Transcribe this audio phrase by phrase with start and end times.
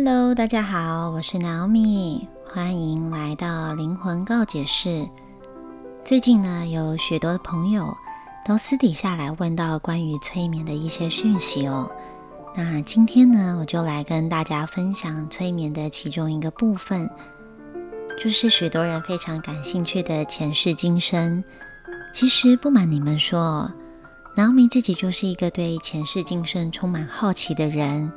[0.00, 2.24] Hello，大家好，我是 Naomi，
[2.54, 5.08] 欢迎来到灵魂告解室。
[6.04, 7.92] 最近呢，有许多的朋友
[8.46, 11.90] 都私底下来问到关于催眠的一些讯息哦。
[12.56, 17.10] 那今天呢，我就来跟大家分享催眠的其中一个部分，
[18.22, 21.42] 就是许多人非常感兴趣的前世今生。
[22.14, 23.68] 其实不瞒你们说
[24.36, 28.12] ，Naomi 自己就是一个对前世今生充满好奇的人。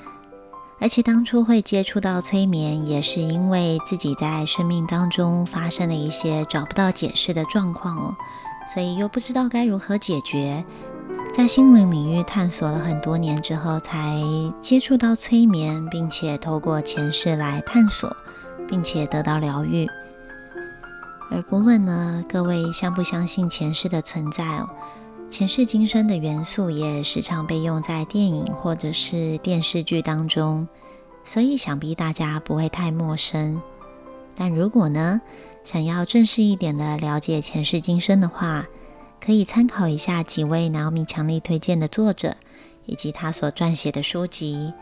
[0.81, 8.15] 而且当初会接触到催眠，也是因为自己在生命当中发生了一些找不到解释的状况哦，
[8.73, 10.65] 所以又不知道该如何解决，
[11.31, 14.19] 在心灵领域探索了很多年之后，才
[14.59, 18.11] 接触到催眠，并且透过前世来探索，
[18.67, 19.87] 并且得到疗愈。
[21.29, 24.67] 而不论呢，各位相不相信前世的存在哦。
[25.31, 30.67] 前世今生的元素也时常被用在电影或者是电视剧当中，
[31.23, 33.59] 所以想必大家不会太陌生。
[34.35, 35.21] 但如果呢，
[35.63, 38.67] 想要正式一点的了解前世今生的话，
[39.23, 42.35] 可以参考一下几位 Naomi 强力推荐的作者
[42.85, 44.73] 以及他所撰写的书籍。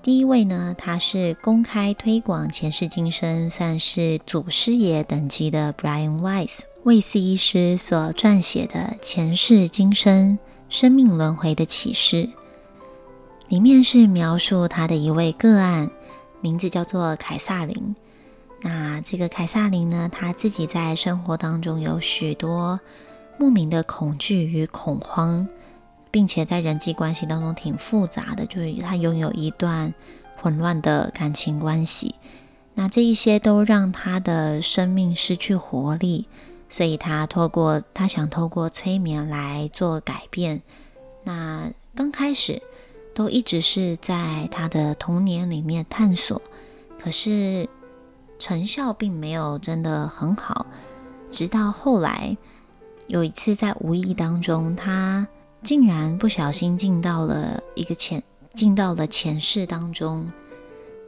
[0.00, 6.60] 第一位呢，他是公开推广前世今生，算是祖师爷等级的 Brian Weiss。
[6.88, 10.38] 魏斯医师所撰写的《前世今生：
[10.70, 12.24] 生命轮回的启示》
[13.48, 15.90] 里面是描述他的一位个案，
[16.40, 17.94] 名字叫做凯撒琳。
[18.62, 22.80] 那这个凯撒琳呢，他自己在生活当中有许多
[23.36, 25.46] 莫名的恐惧与恐慌，
[26.10, 29.92] 并且在人际关系当中挺复杂的，就是他拥有一段
[30.36, 32.14] 混乱的感情关系。
[32.72, 36.26] 那这一些都让他的生命失去活力。
[36.68, 40.62] 所以他透过他想透过催眠来做改变。
[41.24, 42.62] 那刚开始
[43.14, 46.40] 都一直是在他的童年里面探索，
[46.98, 47.68] 可是
[48.38, 50.66] 成效并没有真的很好。
[51.30, 52.36] 直到后来
[53.06, 55.26] 有一次在无意当中，他
[55.62, 58.22] 竟然不小心进到了一个前
[58.54, 60.30] 进到了前世当中，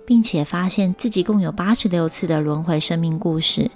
[0.04, 3.70] 并且发现自己共有八十六次的轮回生命故事。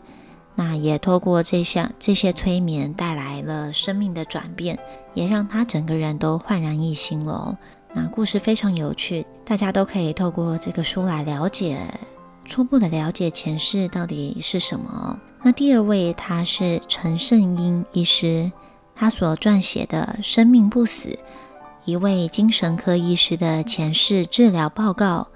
[0.54, 4.78] 那也透过这项这些催眠带来了生命的转变，
[5.12, 7.58] 也让他整个人都焕然一新了。
[7.92, 11.78] 那故事非常有趣，大家都可以透过这个书来了解，
[12.44, 15.18] 初步的了解前世到底是什么。
[15.42, 18.50] 那第二位他是陈胜英医师，
[18.94, 21.08] 他所撰写的《生命不死》，
[21.84, 25.26] 一位精神科医师的前世治疗报告。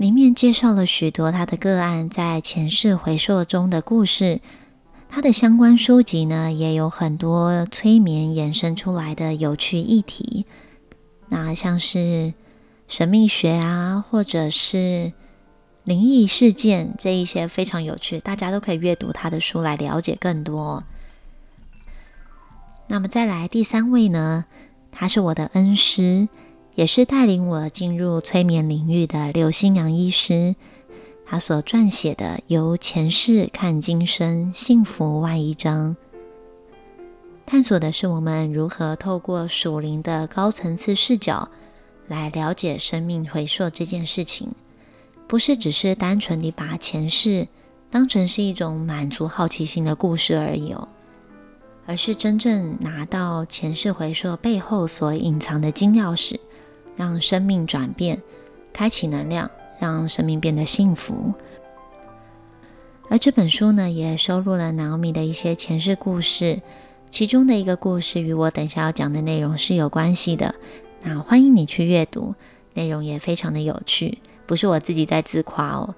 [0.00, 4.40] 里面介绍了许多他的个案在前世回溯中的故事，
[5.10, 10.46] 他的相关书籍呢也有很多催眠衍生出来的有趣议题，
[11.28, 12.32] 那像是
[12.88, 15.12] 神秘学啊，或者是
[15.84, 20.82] 灵异事件这一些非常有趣，大家都可以阅读他的书来了解更多。
[22.86, 24.46] 那么再来第三位呢，
[24.90, 26.26] 他是我的恩师。
[26.74, 30.54] 也是带领我进入催眠领域的刘新阳医师，
[31.26, 35.96] 他所撰写的《由前世看今生：幸福外一章》，
[37.44, 41.48] 探索的是我们如何透过属灵的高层次视角
[42.08, 44.48] 来了解生命回溯这件事情，
[45.26, 47.46] 不是只是单纯地把前世
[47.90, 50.88] 当成是一种满足好奇心的故事而已哦，
[51.84, 56.38] 而是真正拿到前世回溯背后所隐藏的金钥匙。
[57.00, 58.20] 让生命转变，
[58.74, 61.32] 开启能量，让生命变得幸福。
[63.08, 66.60] 而这本书呢，也收录了 Naomi 的一些前世故事，
[67.10, 70.54] 其中的一个故事与我等下要讲的内容是有关系的。
[71.02, 72.34] 那欢迎你去阅读，
[72.74, 75.94] 内容也非常的有趣，不是我自己在自夸哦。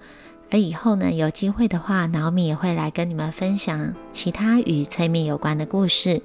[0.53, 6.23] 而以后呢，有机会的话，Naomi 也会来跟你们分享其他与催眠有关的故事。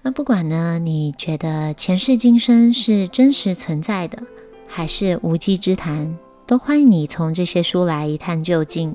[0.00, 4.22] 那不管呢，你觉得前世今生是真实存在的，
[4.66, 6.16] 还是无稽之谈，
[6.46, 8.94] 都欢迎你从这些书来一探究竟。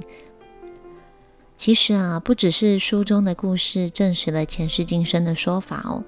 [1.57, 6.03] 其实啊，不只是书中的故事证实了前世今生的说法哦。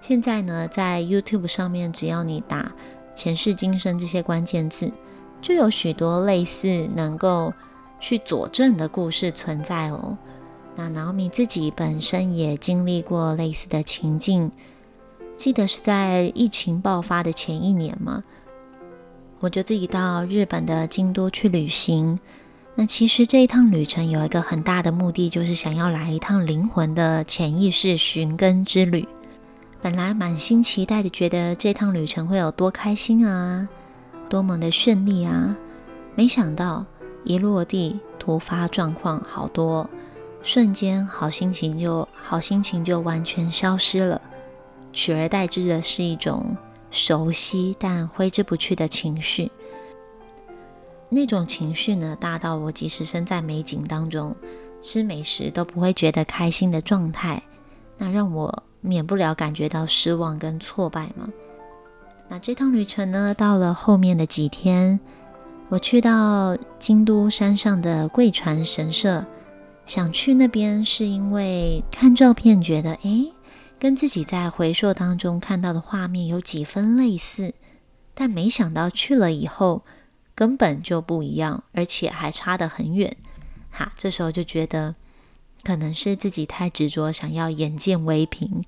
[0.00, 2.72] 现在呢，在 YouTube 上面，只要你打
[3.14, 4.92] “前世今生”这些关键字，
[5.42, 7.52] 就有许多类似能够
[8.00, 10.16] 去佐证的故事存在哦。
[10.76, 14.50] 那 Naomi 自己本身也经历过类似的情境，
[15.36, 18.22] 记得是在疫情爆发的前一年嘛，
[19.40, 22.18] 我就自己到日本的京都去旅行。
[22.74, 29.06] 那其实这一趟旅程有一个很大的目的，就是想要来一趟灵魂的潜意识寻根之旅。
[29.80, 33.68] 本来满心期待的，觉得这趟旅程会有多开心啊，
[34.28, 35.54] 多么的顺利啊！
[36.16, 36.84] 没想到
[37.22, 39.88] 一落地，突发状况好多，
[40.44, 44.20] 瞬间好心情就好心情就完全消失了，
[44.92, 46.54] 取而代之的是一种
[46.90, 49.50] 熟悉但挥之不去的情绪。
[51.08, 54.36] 那种情绪呢，大到我即使身在美景当中，
[54.82, 57.42] 吃美食都不会觉得开心的状态，
[57.96, 61.26] 那让我免不了感觉到失望跟挫败嘛。
[62.28, 65.00] 那这趟旅程呢，到了后面的几天，
[65.70, 69.24] 我去到京都山上的贵船神社，
[69.86, 73.32] 想去那边是因为看照片觉得，诶，
[73.78, 77.54] 跟自己在回溯当中看到的画面有几分类似，
[78.14, 79.82] 但没想到去了以后。
[80.36, 83.16] 根本就不一样，而且还差得很远。
[83.70, 84.96] 哈，这时候就觉得
[85.62, 88.64] 可能是自己太执着，想要眼见为凭，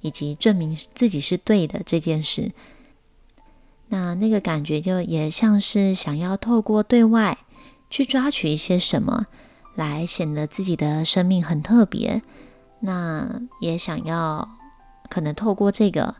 [0.00, 2.52] 以及证明自己是对的这件事。
[3.88, 7.36] 那那个感觉就也像是想要透过对外
[7.90, 9.26] 去抓取一些什么，
[9.78, 12.20] 来显得自己的生命很特别。
[12.80, 14.48] 那也想要
[15.08, 16.16] 可能透过这个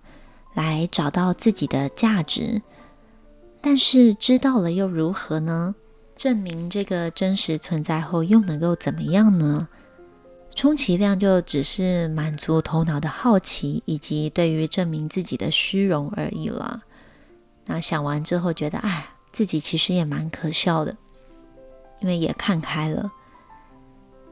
[0.55, 2.63] 来找到自己的价值。
[3.61, 5.75] 但是知道了又如何呢？
[6.17, 9.67] 证明这个真实存在后又能够怎么样呢？
[10.55, 16.83] 充其量就只是满足头脑的好奇，以及对于证明自己的虚荣而已了。
[17.67, 20.97] 那想完之后觉得，哎，自己其实也蛮可笑的，
[22.01, 23.11] 因为也看开了，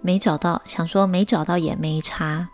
[0.01, 2.49] 没找到，想说没找到也没差。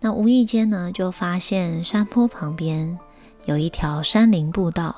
[0.00, 2.98] 那无意间呢，就发现山坡旁边
[3.44, 4.94] 有一条山林步道。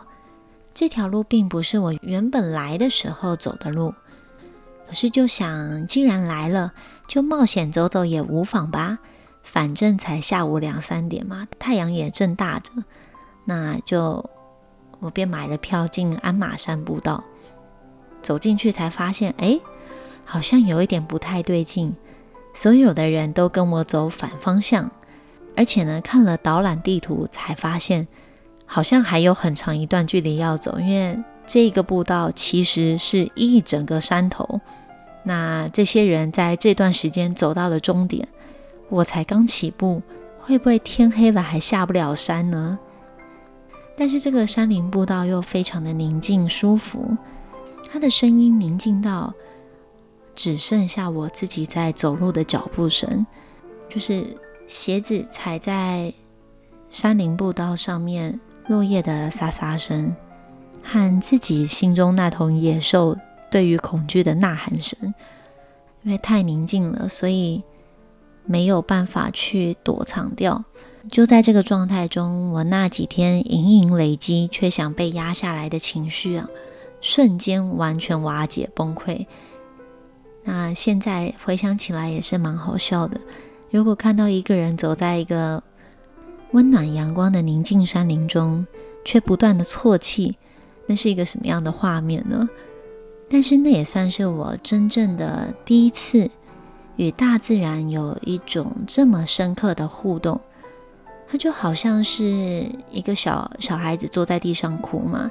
[0.74, 3.94] 这条路并不是我原本来的时候走的路，
[4.86, 6.72] 可是就想，既然来了，
[7.06, 8.98] 就冒险走走也无妨吧。
[9.42, 12.70] 反正才下午两三点嘛，太阳也正大着，
[13.44, 14.24] 那就
[15.00, 17.22] 我便买了票进鞍马山步道。
[18.22, 19.58] 走进去才发现，哎，
[20.32, 21.94] 好像有一点不太对劲。
[22.54, 24.90] 所有的人都跟我走反方向，
[25.54, 28.08] 而且呢，看了导览地图才发现。
[28.64, 34.58] 好像还有很长一段距离要走，因为这个步道其实是一整个山头。
[35.24, 38.26] 那这些人在这段时间走到了终点，
[38.88, 40.00] 我才刚起步，
[40.40, 42.78] 会不会天黑了还下不了山呢？
[43.94, 47.14] 但是这个山林步道又非常的宁静舒服，
[47.92, 49.34] 它的声音宁静到
[50.34, 53.26] 只剩下我自己在走路的脚步声，
[53.88, 54.26] 就是
[54.66, 56.12] 鞋子踩在
[56.90, 58.40] 山林步道上面。
[58.68, 60.14] 落叶的沙沙声，
[60.84, 63.18] 和自己心中那头野兽
[63.50, 64.96] 对于恐惧的呐喊声，
[66.04, 67.60] 因为太宁静了，所以
[68.44, 70.64] 没有办法去躲藏掉。
[71.10, 76.48] 就在这个状态中，我那几天隐隐累积却想被压下来的情绪啊，
[77.00, 79.26] 瞬间完全瓦解崩溃。
[80.44, 83.20] 那现在回想起来也是蛮好笑的。
[83.70, 85.62] 如果看到一个人走在一个
[86.50, 88.66] 温暖阳光的宁静山林中，
[89.04, 90.36] 却不断的啜泣，
[90.86, 92.48] 那是一个什么样的画面呢？
[93.30, 96.30] 但是那也算是我真正的第一次
[96.96, 100.38] 与大自然有一种这么深刻的互动。
[101.26, 105.30] 它就好像是一个小小孩子坐在地上哭嘛，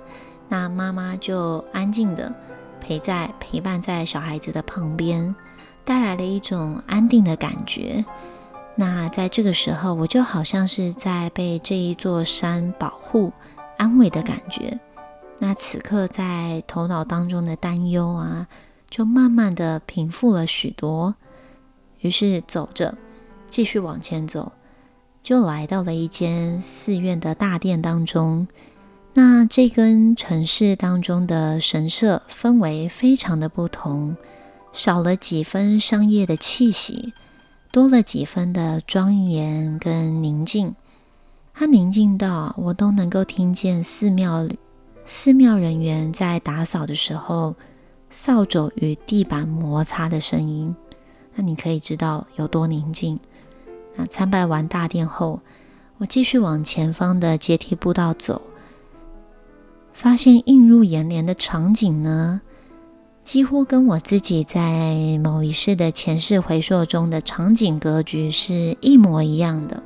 [0.49, 2.33] 那妈妈就安静的
[2.81, 5.33] 陪在陪伴在小孩子的旁边，
[5.85, 8.03] 带来了一种安定的感觉。
[8.75, 13.31] 那在这个时候，我就好像是在被这一座山保护、
[13.77, 14.79] 安慰的感觉。
[15.37, 18.47] 那此刻在头脑当中的担忧啊，
[18.89, 21.15] 就慢慢的平复了许多。
[21.99, 22.97] 于是走着，
[23.47, 24.51] 继续往前走，
[25.21, 28.47] 就来到了一间寺院的大殿当中。
[29.13, 34.15] 那这跟城市当中的神社氛围非常的不同，
[34.71, 37.13] 少了几分商业的气息。
[37.71, 40.75] 多了几分的庄严跟宁静，
[41.53, 44.45] 它宁静到我都能够听见寺庙
[45.05, 47.55] 寺庙人员在打扫的时候
[48.09, 50.75] 扫帚与地板摩擦的声音。
[51.33, 53.17] 那你可以知道有多宁静。
[53.95, 55.39] 那参拜完大殿后，
[55.97, 58.41] 我继续往前方的阶梯步道走，
[59.93, 62.41] 发现映入眼帘的场景呢？
[63.23, 69.81] 几乎跟我自己在某一世的前世回溯中的场景格局是一模一样的。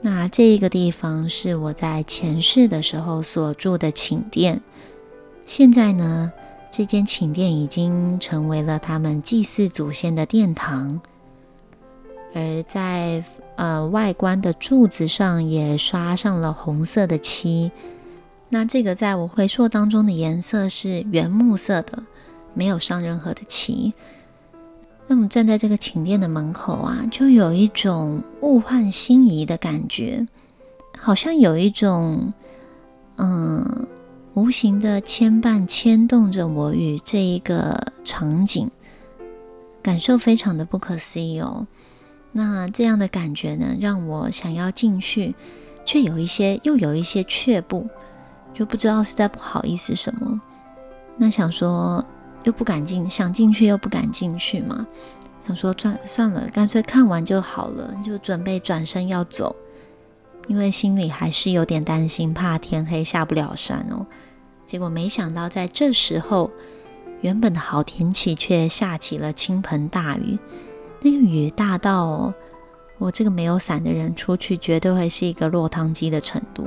[0.00, 4.60] 那这一个地方是我在前世的时候所住的寝殿，
[5.44, 6.32] 现在呢，
[6.70, 11.00] 这间寝殿已经成为了他们祭祀祖先的殿堂，
[12.32, 13.24] 而在
[13.56, 17.72] 呃外观的柱子上也刷上了红色的漆。
[18.48, 22.02] 那这个在我回溯当中的颜色是原木色的，
[22.54, 23.92] 没有上任何的漆。
[25.08, 30.26] 那么站在这个寝殿的门口啊，就有一种物换星移的感觉，
[30.98, 32.32] 好像有一种
[33.16, 33.86] 嗯
[34.34, 38.70] 无形的牵绊牵动着我与这一个场景，
[39.82, 41.66] 感受非常的不可思议哦。
[42.32, 45.34] 那这样的感觉呢，让我想要进去，
[45.84, 47.88] 却有一些又有一些却步，
[48.56, 50.40] 就不知道是在不好意思什么。
[51.16, 52.04] 那想说。
[52.44, 54.86] 又不敢进，想进去又不敢进去嘛，
[55.48, 59.56] 想说转算了，干脆看完就好了，就准备转身要走，
[60.46, 64.06] 因为心里还是有点担心，怕天黑下不了山哦。
[64.64, 66.48] 结果没想到在这时候，
[67.20, 70.38] 原本的好天气却下起了倾盆大雨，
[71.00, 72.34] 那个雨大到哦，
[72.98, 76.64] 我这个没有伞的人出去绝对会是一个落汤鸡的程度。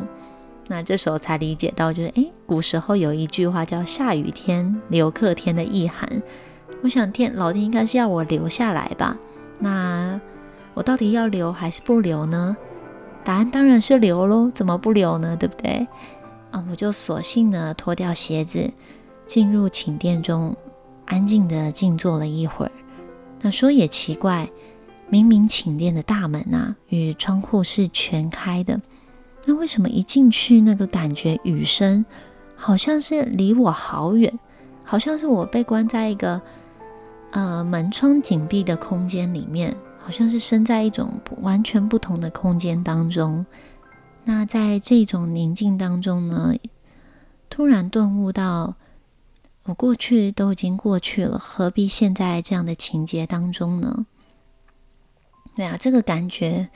[0.71, 6.07] 那这时候才理解到，就是诶，古时候有一句话叫“下雨天留客天”的意涵。
[6.83, 9.17] 我想天老天应该是要我留下来吧？
[9.57, 10.21] 那
[10.75, 12.55] 我到底要留还是不留呢？
[13.23, 15.35] 答案当然是留喽，怎么不留呢？
[15.35, 15.87] 对不对？
[16.51, 18.71] 啊，我就索性呢脱掉鞋子，
[19.25, 20.55] 进入寝殿中，
[21.05, 22.71] 安静的静坐了一会儿。
[23.41, 24.47] 那说也奇怪，
[25.09, 28.79] 明明寝殿的大门啊与窗户是全开的。
[29.45, 32.05] 那为什么一进去，那个感觉雨声
[32.55, 34.31] 好像是离我好远，
[34.83, 36.39] 好像是我被关在一个
[37.31, 43.43] 呃门窗紧闭的空间里面，好像是身在一种完全不同的空间当中。
[44.23, 46.53] 那在这种宁静当中呢，
[47.49, 48.75] 突然顿悟到，
[49.63, 54.05] 我过去都已经过去了，何必现在这样的情节当中呢？
[55.55, 56.69] 对啊，这个感觉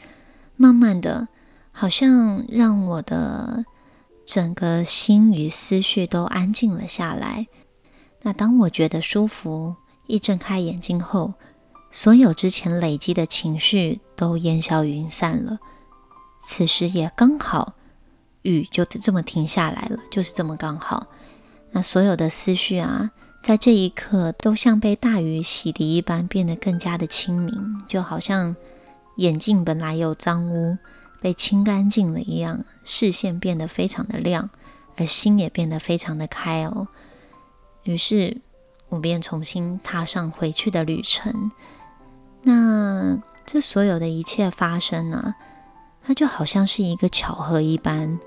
[0.56, 1.28] 慢慢的。
[1.74, 3.66] 好像让我的
[4.26, 7.48] 整个心与思绪都安静了下来。
[8.22, 9.76] 那当我觉得舒服，
[10.08, 11.34] 一睁开眼睛后，
[11.92, 15.60] 所有之前累积的情绪都烟消云散了。
[16.40, 17.74] 此时也刚好
[18.44, 21.08] 雨就这么停下来了，就是这么刚好。
[21.72, 23.12] 那所有的思绪啊，
[23.44, 28.56] 在这一刻都像被大雨洗涤一般，变得更加的清明，就好像
[29.18, 30.78] 眼镜本来有脏污。
[31.24, 34.50] 被清干净了一样，视线变得非常的亮，
[34.98, 36.90] 而心也变得非常的开哦。
[37.84, 38.42] 于是，
[38.90, 41.50] 我便重新踏上回去的旅程。
[42.42, 45.36] 那这所有的一切发生呢，
[46.06, 48.20] 它就好像是一个巧合一般。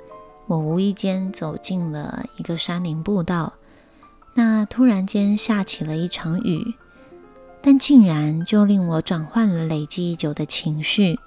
[0.47, 3.53] 我无意间走进了一个山林步道，
[4.37, 6.75] 那突然间下起了一场雨，
[7.61, 11.21] 但竟然就令我转换了累积已久的情绪。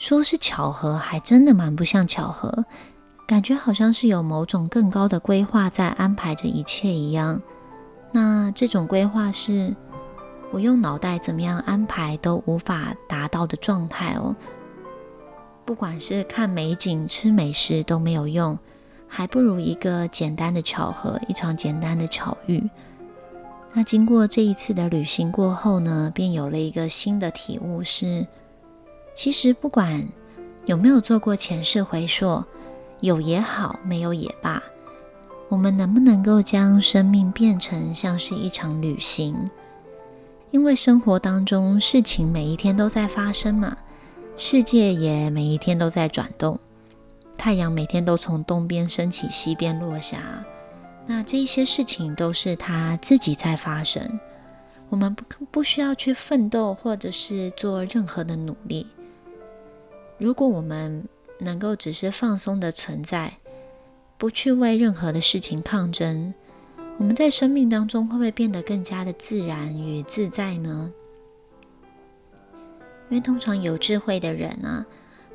[0.00, 2.64] 说是巧合，还真的蛮不像巧合，
[3.26, 7.38] 感觉好像是有某种更高的规划在安排着一切一样。
[8.10, 9.76] 那这种规划是
[10.52, 14.34] 我用脑袋怎么样安排都无法达到的状态哦。
[15.66, 18.58] 不管是看美景、吃美食都没有用，
[19.06, 22.66] 还不如一个简单的巧合，一场简单的巧遇。
[23.74, 28.26] 那经过这一次的旅行过后呢，便有了一个新的体悟是。
[29.14, 30.06] 其实不管
[30.66, 32.42] 有没有做过前世回溯，
[33.00, 34.62] 有也好，没有也罢，
[35.48, 39.34] 我们能不能够将生命变成像是一场旅行？
[40.50, 43.76] 因为生活当中事情每一天都在发生嘛，
[44.36, 46.58] 世界也每一天都在转动，
[47.36, 50.18] 太阳每天都从东边升起，西边落下，
[51.06, 54.18] 那这些事情都是它自己在发生，
[54.88, 58.86] 我们不不需要去奋斗或者是做任何的努力。
[60.20, 61.08] 如果我们
[61.38, 63.38] 能够只是放松的存在，
[64.18, 66.34] 不去为任何的事情抗争，
[66.98, 70.92] 我们在生命当中会不会变得更加的自然与自在呢？
[73.08, 74.84] 因为通常有智慧的人啊，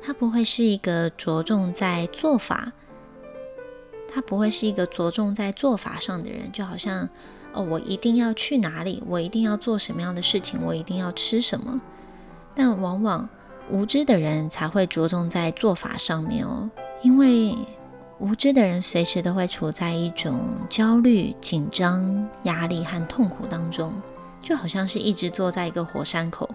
[0.00, 2.72] 他不会是一个着重在做法，
[4.08, 7.08] 他不会是一个着重在做法上的人，就好像
[7.52, 11.80] 哦，我一定要去哪里，我一定要做什么样的事情，我一定要吃什么，
[12.54, 13.28] 但往往。
[13.70, 16.70] 无知的人才会着重在做法上面哦，
[17.02, 17.56] 因为
[18.18, 20.38] 无知的人随时都会处在一种
[20.70, 23.92] 焦虑、紧张、压力和痛苦当中，
[24.40, 26.48] 就好像是一直坐在一个火山口，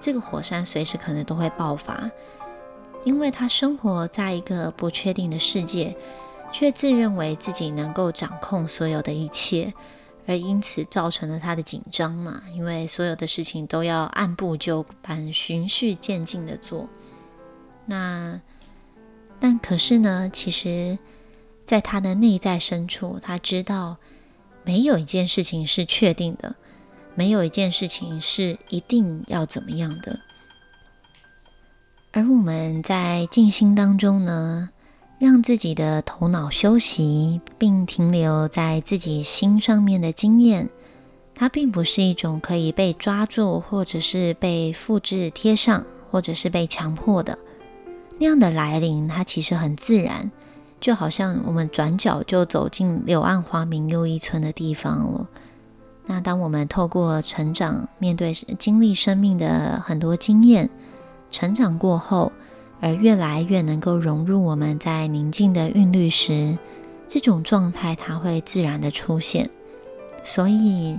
[0.00, 2.10] 这个火山随时可能都会爆发，
[3.04, 5.96] 因为他生活在一个不确定的世界，
[6.52, 9.72] 却自认为自己能够掌控所有的一切。
[10.30, 12.40] 而因此造成了他的紧张嘛？
[12.54, 16.88] 因为所有的事情都要按部就班、循序渐进的做。
[17.84, 18.40] 那
[19.40, 20.30] 但可是呢？
[20.32, 20.96] 其实，
[21.66, 23.96] 在他的内在深处，他知道
[24.62, 26.54] 没有一件事情是确定的，
[27.16, 30.20] 没有一件事情是一定要怎么样的。
[32.12, 34.70] 而我们在静心当中呢，
[35.20, 40.66] 让自己的头脑休息，并停留在自己心上面的经验，
[41.34, 47.38] 它并不是一种可以被抓住，或者是被复制贴上，或者是被强迫的
[48.18, 49.06] 那样的来临。
[49.06, 50.30] 它其实很自然，
[50.80, 55.28] 就好像我们转角就走进柳暗花明又一村的地方了。
[56.06, 60.70] 那当我们透过成长，面对经历生命的很多经验。
[61.30, 62.32] 成长过后，
[62.80, 66.56] 而越来越能够融入我们在宁静的韵律时，
[67.06, 69.48] 这种状态它会自然的出现。
[70.24, 70.98] 所以，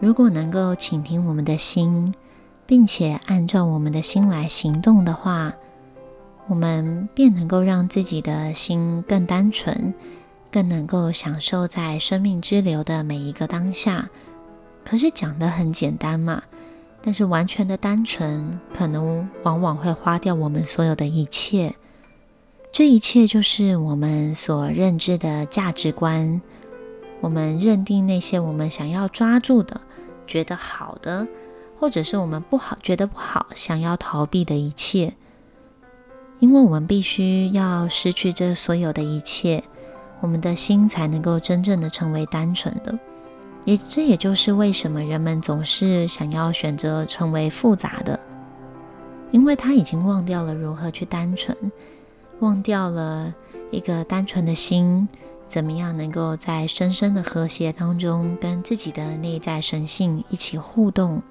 [0.00, 2.14] 如果能够倾听我们的心，
[2.66, 5.52] 并且按照我们的心来行动的话，
[6.46, 9.94] 我们便能够让自己的心更单纯，
[10.50, 14.08] 更能够享受在生命之流的每一个当下。
[14.84, 16.42] 可是讲的很简单嘛。
[17.02, 21.74] 但是完全的单纯，可能往往会花掉我们所有的一切。
[22.72, 26.40] 这一切就是我们所认知的价值观，
[27.20, 29.80] 我们认定那些我们想要抓住的、
[30.26, 31.26] 觉得好的，
[31.78, 35.14] 或者是我们不好、觉得不好、想要逃避的一切。
[36.38, 39.64] 因为我们必须要失去这所有的一切，
[40.20, 42.98] 我们的心才能够真正的成为单纯的。
[43.64, 48.18] 也，这也就是为什么人们总是想要选择成为复杂的，
[49.30, 51.56] 因为他已经忘掉了如何去单纯，
[52.40, 53.34] 忘掉了
[53.70, 55.06] 一个单纯的心，
[55.46, 61.22] 怎么样能够在深深的和谐当中，跟自己的内在神性一起互动，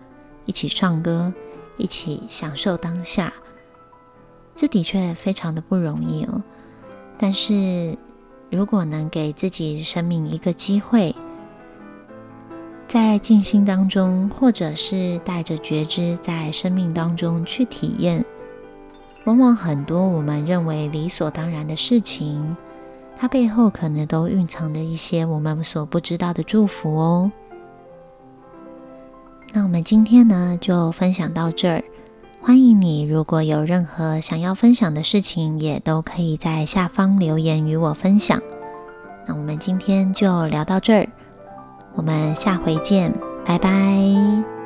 [0.45, 1.33] 一起唱歌，
[1.77, 3.33] 一起享受当下。
[4.55, 6.41] 这的确非常的不容易哦。
[7.17, 7.97] 但是
[8.49, 11.15] 如果能给自己生命一个机会，
[12.89, 18.25] 在静心当中，或者是带着觉知在生命当中去体验，
[19.25, 22.57] 往往很多我们认为理所当然的事情，
[23.15, 27.31] 它背后可能都蕴藏着一些我们所不知道的祝福哦。
[29.53, 31.83] 那我们今天呢，就分享到这儿。
[32.41, 38.41] 欢迎你，如果有任何想要分享的事情，也都可以在下方留言与我分享。
[39.27, 41.07] 那我们今天就聊到这儿。
[41.95, 43.13] 我们下回见，
[43.45, 44.58] 拜拜。